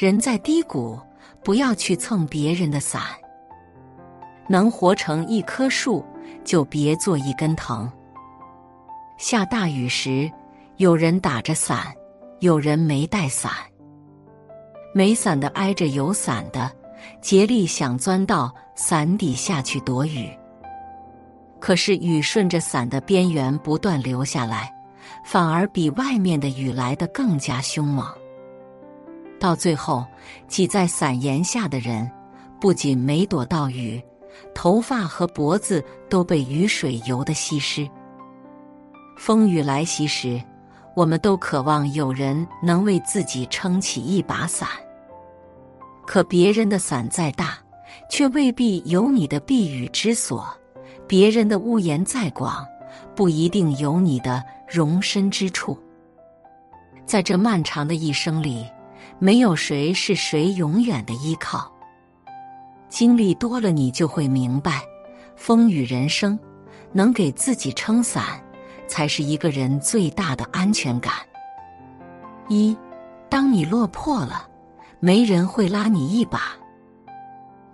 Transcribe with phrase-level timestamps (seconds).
[0.00, 0.98] 人在低谷，
[1.44, 3.02] 不要去蹭别人的伞。
[4.48, 6.02] 能活成一棵树，
[6.42, 7.86] 就别做一根藤。
[9.18, 10.32] 下大雨时，
[10.78, 11.92] 有人打着伞，
[12.38, 13.52] 有人没带伞。
[14.94, 16.72] 没伞的挨着有伞的，
[17.20, 20.30] 竭力想钻到伞底下去躲雨。
[21.60, 24.74] 可是雨顺着伞的边缘不断流下来，
[25.26, 28.10] 反而比外面的雨来得更加凶猛。
[29.40, 30.06] 到最后，
[30.46, 32.08] 挤在伞檐下的人，
[32.60, 34.00] 不仅没躲到雨，
[34.54, 37.88] 头发和脖子都被雨水游得稀湿。
[39.16, 40.40] 风雨来袭时，
[40.94, 44.68] 我们都渴望有人能为自己撑起一把伞。
[46.06, 47.58] 可别人的伞再大，
[48.10, 50.44] 却未必有你的避雨之所；
[51.06, 52.66] 别人的屋檐再广，
[53.16, 55.78] 不一定有你的容身之处。
[57.06, 58.66] 在这漫长的一生里，
[59.20, 61.70] 没有谁是谁永远的依靠。
[62.88, 64.82] 经历多了，你就会明白，
[65.36, 66.36] 风雨人生，
[66.92, 68.42] 能给自己撑伞。
[68.90, 71.12] 才是一个人最大的安全感。
[72.48, 72.76] 一，
[73.28, 74.48] 当你落魄了，
[74.98, 76.56] 没人会拉你一把。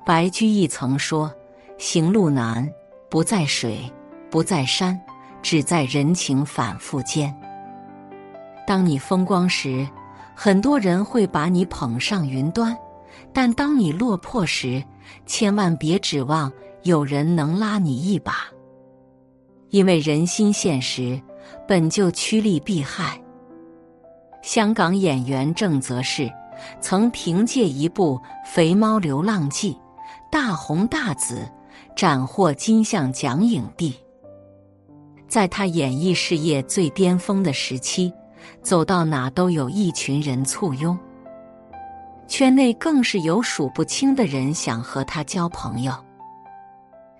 [0.05, 1.35] 白居易曾说
[1.79, 2.71] ：“行路难，
[3.09, 3.91] 不在水，
[4.31, 5.01] 不在山，
[5.41, 7.35] 只在人情反复间。”
[8.67, 9.89] 当你风光时，
[10.39, 12.77] 很多人会把你捧上云端；
[13.33, 14.85] 但当你落魄时，
[15.25, 18.47] 千万别指望有人能拉你一把。
[19.71, 21.19] 因为人心现实，
[21.67, 23.19] 本就趋利避害。
[24.43, 26.31] 香港演员郑则仕
[26.83, 29.73] 曾凭借一部《肥猫流浪记》
[30.31, 31.49] 大红大紫，
[31.97, 33.95] 斩获金像奖影帝。
[35.27, 38.13] 在他演艺事业最巅峰的时期，
[38.63, 40.99] 走到哪都有一群人簇拥，
[42.27, 45.93] 圈内更是有数不清的人想和他交朋友。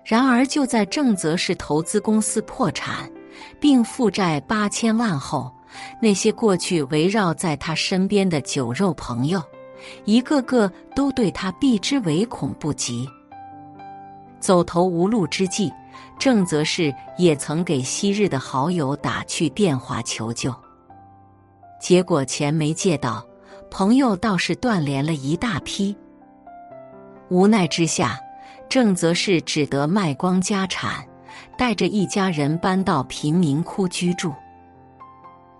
[0.03, 3.11] 然而，就在郑则仕投资公司破产，
[3.59, 5.53] 并负债八千万后，
[6.01, 9.41] 那些过去围绕在他身边的酒肉朋友，
[10.05, 13.07] 一个个都对他避之唯恐不及。
[14.39, 15.69] 走投无路之际，
[16.17, 20.55] 郑则仕也曾给昔日的好友打去电话求救，
[21.79, 23.25] 结果钱没借到，
[23.69, 25.95] 朋友倒是断联了一大批。
[27.29, 28.19] 无奈之下。
[28.69, 31.01] 郑则仕只得卖光家产，
[31.57, 34.33] 带着一家人搬到贫民窟居住。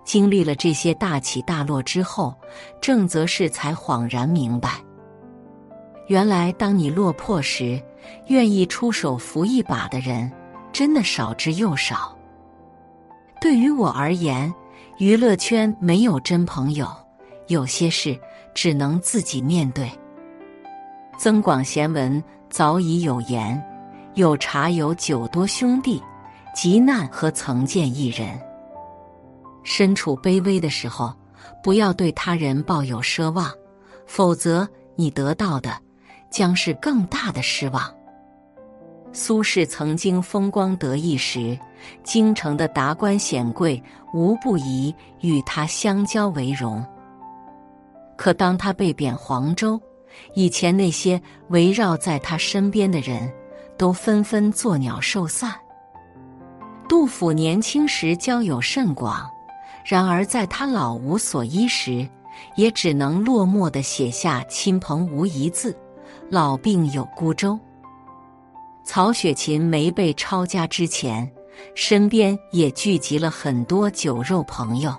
[0.04, 2.34] 经历了这些大起大落之后，
[2.82, 4.72] 郑则仕才恍然明白：
[6.08, 7.82] 原来当你落魄时，
[8.26, 10.30] 愿意出手扶一把的人，
[10.70, 12.14] 真的少之又少。
[13.40, 14.52] 对于我而言，
[14.98, 16.88] 娱乐圈没有真朋友，
[17.46, 18.18] 有些事
[18.52, 19.88] 只能自己面对。
[21.16, 22.22] 增广贤文。
[22.50, 23.62] 早已有言
[24.16, 26.02] ：“有茶有酒多兄弟，
[26.54, 28.40] 急难和曾见一人。”
[29.62, 31.14] 身处卑微的时候，
[31.62, 33.52] 不要对他人抱有奢望，
[34.06, 34.66] 否则
[34.96, 35.78] 你得到的
[36.30, 37.94] 将是更大的失望。
[39.12, 41.56] 苏轼曾经风光得意时，
[42.02, 46.84] 京城的达官显贵无不以与他相交为荣。
[48.16, 49.80] 可当他被贬黄州，
[50.34, 53.32] 以前那些围绕在他身边的人，
[53.76, 55.54] 都纷纷作鸟兽散。
[56.88, 59.28] 杜甫年轻时交友甚广，
[59.84, 62.08] 然而在他老无所依时，
[62.56, 65.76] 也只能落寞地写下“亲朋无一字，
[66.30, 67.58] 老病有孤舟”。
[68.84, 71.30] 曹雪芹没被抄家之前，
[71.74, 74.94] 身边也聚集了很多酒肉朋友。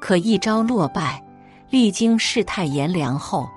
[0.00, 1.22] 可一朝落败，
[1.70, 3.48] 历经世态炎凉后。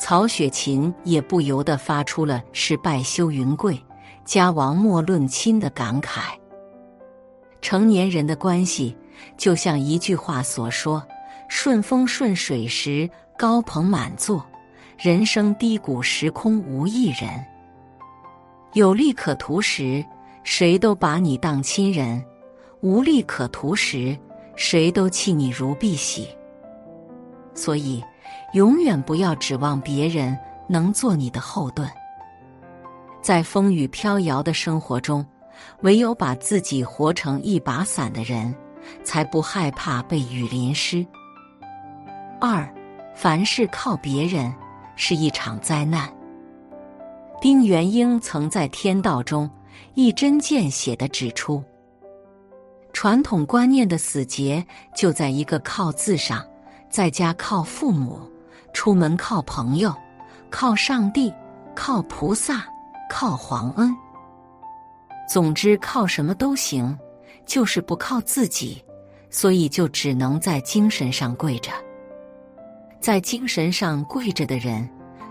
[0.00, 3.80] 曹雪芹也不由得发出了“是败休云贵，
[4.24, 6.20] 家亡莫论亲”的感慨。
[7.60, 8.96] 成年人的关系，
[9.36, 11.02] 就像一句话所说
[11.48, 14.44] ：“顺风顺水时，高朋满座；
[14.98, 17.28] 人生低谷时，空无一人。
[18.72, 20.04] 有利可图时，
[20.44, 22.22] 谁都把你当亲人；
[22.80, 24.16] 无利可图时，
[24.54, 26.24] 谁都弃你如敝屣。”
[27.52, 28.00] 所以。
[28.54, 30.36] 永远不要指望别人
[30.68, 31.88] 能做你的后盾。
[33.20, 35.26] 在风雨飘摇的生活中，
[35.80, 38.54] 唯有把自己活成一把伞的人，
[39.02, 41.04] 才不害怕被雨淋湿。
[42.40, 42.72] 二，
[43.12, 44.54] 凡事靠别人
[44.94, 46.08] 是一场灾难。
[47.40, 49.50] 丁元英曾在《天道》中
[49.94, 51.62] 一针见血地指出，
[52.92, 56.44] 传统观念的死结就在一个“靠”字上，
[56.88, 58.20] 在家靠父母。
[58.72, 59.94] 出门靠朋友，
[60.50, 61.32] 靠上帝，
[61.76, 62.66] 靠菩萨，
[63.08, 63.94] 靠皇恩。
[65.28, 66.98] 总之，靠什么都行，
[67.46, 68.84] 就是不靠自己，
[69.30, 71.70] 所以就只能在精神上跪着。
[73.00, 74.88] 在精神上跪着的人，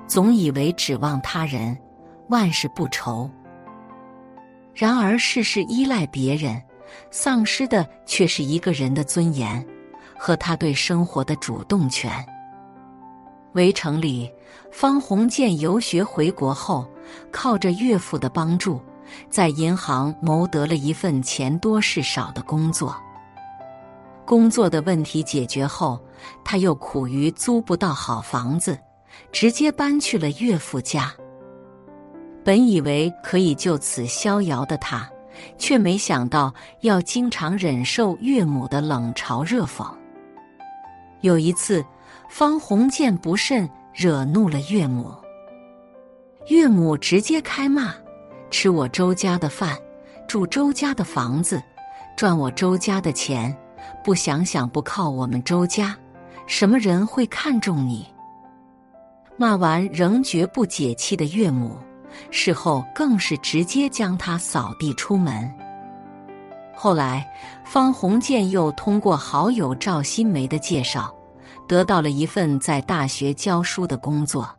[0.07, 1.78] 总以为指望他人，
[2.30, 3.30] 万事不愁。
[4.74, 6.62] 然而，事事依赖别人，
[7.12, 9.66] 丧失的却是一个人的尊严
[10.18, 12.25] 和他对生活的主动权。
[13.54, 14.31] 围城里，
[14.72, 16.88] 方鸿渐游学回国后，
[17.31, 18.81] 靠着岳父的帮助。
[19.30, 22.96] 在银行谋得了一份钱多事少的工作。
[24.26, 26.00] 工作的问题解决后，
[26.44, 28.80] 他又苦于租不到好房子，
[29.31, 31.14] 直接搬去了岳父家。
[32.44, 35.10] 本以为可以就此逍遥的他，
[35.57, 39.86] 却没想到要经常忍受岳母的冷嘲热讽。
[41.22, 41.84] 有一次，
[42.30, 45.13] 方鸿渐不慎惹怒了岳母，
[46.48, 47.94] 岳母直接开骂。
[48.51, 49.75] 吃我周家的饭，
[50.28, 51.63] 住周家的房子，
[52.16, 53.56] 赚我周家的钱，
[54.04, 55.98] 不想想不靠我们周家，
[56.45, 58.06] 什么人会看重你？
[59.38, 61.75] 骂完仍绝不解气的岳母，
[62.31, 65.51] 事后更是直接将他扫地出门。
[66.75, 67.31] 后来，
[67.63, 71.13] 方鸿渐又通过好友赵新梅的介绍，
[71.68, 74.50] 得到了一份在大学教书的工作。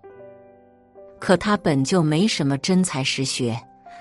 [1.18, 3.58] 可他本就没什么真才实学。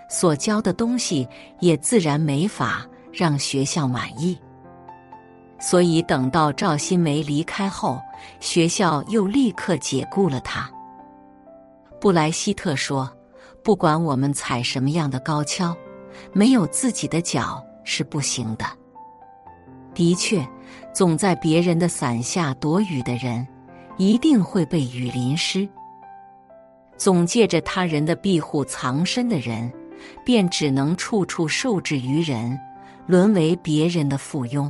[0.10, 1.28] 所教的东西
[1.60, 4.38] 也自然没法让学校满意，
[5.60, 8.00] 所以等到赵新梅离开后，
[8.40, 10.70] 学校又立刻解雇了他。
[12.00, 13.12] 布莱希特说
[13.64, 15.76] ：“不管我们踩什么样的高跷，
[16.32, 18.66] 没有自己的脚是不行的。”
[19.96, 20.46] 的确，
[20.94, 23.48] 总在别人的伞下躲雨的人，
[23.98, 25.68] 一定会被雨淋湿；
[26.98, 29.72] 总借着他人的庇护藏身的人。
[30.26, 32.60] 便只能处处受制于人，
[33.06, 34.70] 沦为别人的附庸。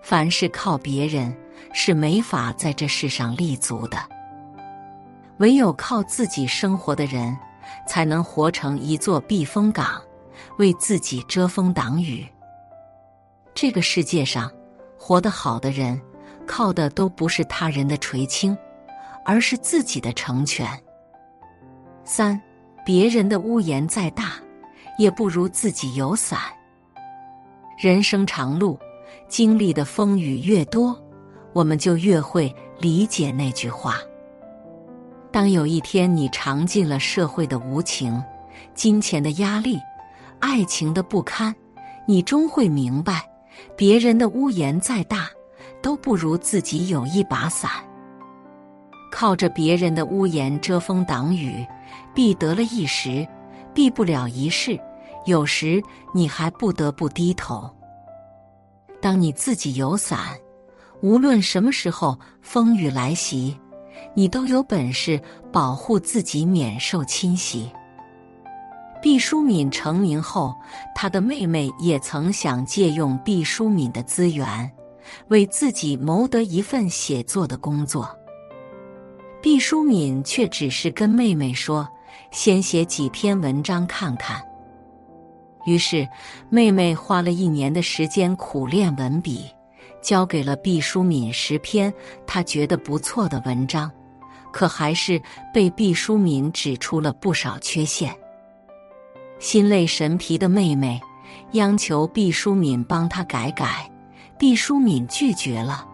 [0.00, 1.36] 凡是靠别人，
[1.72, 3.98] 是没法在这世上立足的。
[5.38, 7.36] 唯有靠自己生活的人，
[7.86, 10.02] 才能活成一座避风港，
[10.58, 12.26] 为自己遮风挡雨。
[13.54, 14.50] 这个世界上，
[14.98, 16.00] 活得好的人，
[16.46, 18.56] 靠的都不是他人的垂青，
[19.24, 20.68] 而是自己的成全。
[22.04, 22.40] 三。
[22.84, 24.34] 别人的屋檐再大，
[24.96, 26.38] 也不如自己有伞。
[27.76, 28.78] 人生长路，
[29.26, 30.96] 经历的风雨越多，
[31.52, 33.96] 我们就越会理解那句话：
[35.36, 38.24] 当有一天你尝尽了社会的无情、
[38.74, 39.78] 金钱的压力、
[40.40, 41.54] 爱情的不堪，
[42.06, 43.22] 你终会明白，
[43.76, 45.28] 别人的屋檐再大，
[45.82, 47.70] 都不如自己有一把伞。
[49.12, 51.66] 靠着别人的屋檐遮风挡雨。
[52.14, 53.28] 避得了一时，
[53.74, 54.80] 避不了一世。
[55.26, 55.82] 有时
[56.14, 57.70] 你还不得不低头。
[59.02, 60.18] 当你自己有伞，
[61.02, 63.54] 无论什么时候风雨来袭，
[64.16, 65.20] 你都有本事
[65.52, 67.70] 保护自己免受侵袭。
[69.02, 70.54] 毕淑敏成名后，
[70.94, 74.72] 她的妹妹也曾想借用毕淑敏的资源，
[75.28, 78.08] 为自己谋得一份写作的工作。
[79.42, 81.86] 毕淑敏却只是跟妹妹说。
[82.32, 84.42] 先写几篇文章看看。
[85.64, 86.06] 于是，
[86.50, 89.44] 妹妹花了一年的时间苦练文笔，
[90.02, 91.92] 交给了毕淑敏十篇
[92.26, 93.90] 她觉得不错的文章，
[94.52, 95.20] 可还是
[95.52, 98.14] 被毕淑敏指出了不少缺陷。
[99.38, 101.00] 心累神疲的妹妹
[101.52, 103.90] 央求毕淑敏帮她改改，
[104.38, 105.86] 毕淑敏拒绝了。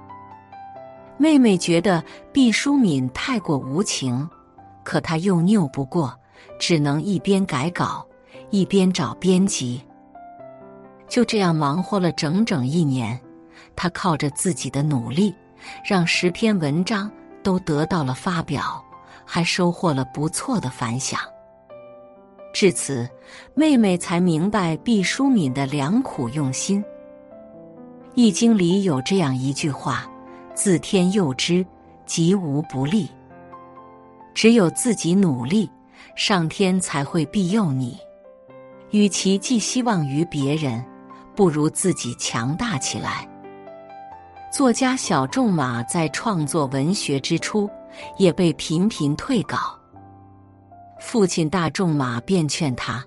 [1.18, 4.28] 妹妹觉得毕淑敏太过无情，
[4.85, 6.18] 可她又拗不过。
[6.59, 8.06] 只能一边改稿，
[8.50, 9.82] 一边找编辑。
[11.09, 13.18] 就这样忙活了整整一年，
[13.75, 15.35] 他靠着自己的努力，
[15.85, 17.11] 让十篇文章
[17.42, 18.84] 都得到了发表，
[19.25, 21.20] 还收获了不错的反响。
[22.52, 23.08] 至此，
[23.54, 26.82] 妹妹才明白毕淑敏的良苦用心。
[28.14, 30.06] 《易经》里有这样一句话
[30.54, 31.64] ：“自天佑之，
[32.04, 33.11] 吉无不利。”
[34.34, 35.70] 只有自己努力。
[36.14, 37.96] 上天才会庇佑你。
[38.90, 40.84] 与其寄希望于别人，
[41.34, 43.26] 不如自己强大起来。
[44.52, 47.71] 作家小仲马在创作文学之初，
[48.18, 49.80] 也被频频退稿。
[51.00, 53.02] 父亲大仲马便劝他：“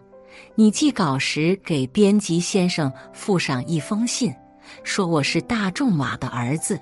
[0.57, 4.33] 你寄稿时，给编辑先生附上一封信，
[4.81, 6.79] 说我是大仲马的儿子，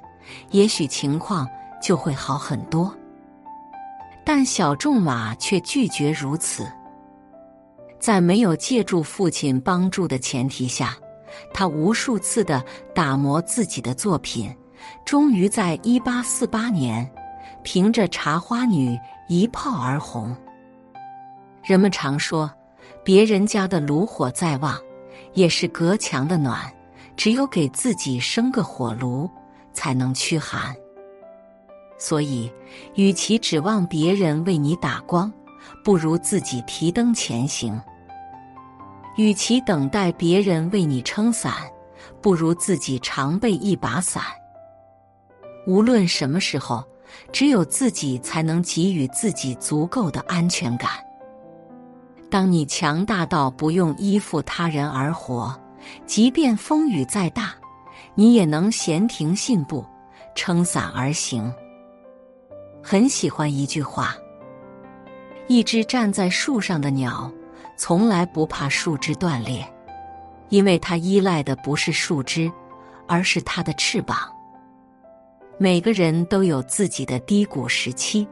[0.52, 1.46] 也许情况
[1.82, 2.96] 就会好很多。
[4.26, 6.66] 但小仲马却拒绝如此。
[8.00, 10.96] 在没有借助父亲帮助的前提下，
[11.54, 12.64] 他无数次的
[12.94, 14.54] 打磨自己的作品，
[15.06, 17.10] 终于在一八四八年，
[17.64, 18.90] 凭着《茶花女》
[19.28, 20.36] 一炮而红。
[21.64, 22.52] 人们常说，
[23.04, 24.78] 别人家的炉火再旺，
[25.34, 26.58] 也是隔墙的暖；
[27.16, 29.30] 只有给自己生个火炉，
[29.72, 30.76] 才能驱寒。
[31.98, 32.52] 所以，
[32.96, 35.32] 与其指望别人为你打光，
[35.86, 37.80] 不如自己提灯前行；
[39.16, 41.54] 与其等待别人为你撑伞，
[42.22, 44.24] 不如自己常备一把伞。
[45.68, 46.84] 无论什么时候，
[47.32, 50.90] 只有自己才能给予自己足够的安全感。
[52.30, 55.56] 当你强大到不用依附他人而活，
[56.08, 57.54] 即便风雨再大，
[58.16, 59.86] 你也能闲庭信步，
[60.34, 61.54] 撑伞而行。
[62.82, 64.16] 很喜欢一句话：
[65.48, 67.32] 一只站在树上的鸟，
[67.76, 69.68] 从来不怕树枝断裂，
[70.50, 72.52] 因为它依赖的不是树枝，
[73.08, 74.18] 而是它的翅膀。
[75.58, 78.28] 每个人都有自己的低谷时期，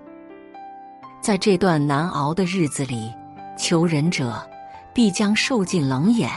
[1.21, 3.11] 在这段难熬的日子里。
[3.57, 4.41] 求人者
[4.91, 6.31] 必将受尽冷眼，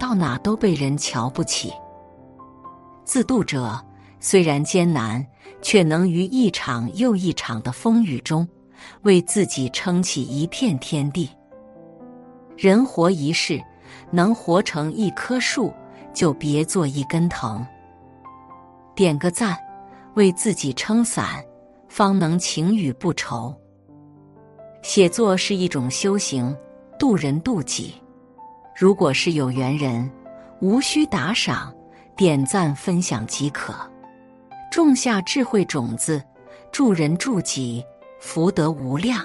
[0.00, 1.72] 到哪都被人瞧不起。
[3.04, 3.80] 自渡者
[4.18, 5.24] 虽然艰难，
[5.62, 8.48] 却能于一场又一场的风雨中，
[9.02, 11.30] 为自己撑起一片天地。
[12.56, 13.62] 人活一世，
[14.10, 15.72] 能活成一棵树，
[16.14, 17.64] 就别做一根藤。
[18.94, 19.56] 点个赞，
[20.14, 21.44] 为自己撑伞，
[21.88, 23.54] 方能晴雨不愁。
[24.82, 26.56] 写作是一种修行，
[26.98, 27.94] 渡人渡己。
[28.74, 30.10] 如果是有缘人，
[30.60, 31.74] 无需打赏，
[32.16, 33.74] 点赞分享即可。
[34.70, 36.22] 种下智慧种子，
[36.72, 37.84] 助人助己，
[38.18, 39.20] 福德无量。